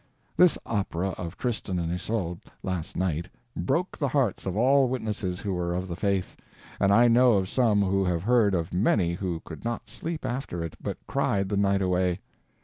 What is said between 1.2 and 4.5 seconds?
"Tristan and Isolde" last night broke the hearts